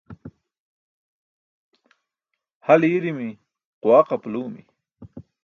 Hal 2.65 2.81
i̇i̇ri̇mi̇, 2.89 3.37
quwaq 3.81 4.07
apalumi̇. 4.15 4.65